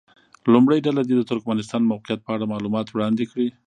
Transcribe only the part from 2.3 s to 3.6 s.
اړه معلومات وړاندې کړي.